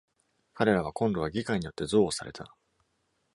[0.55, 2.55] 彼らは今度は議会によって憎悪された。